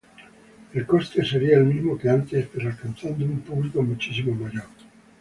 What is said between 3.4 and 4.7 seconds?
público muchísimo mayor.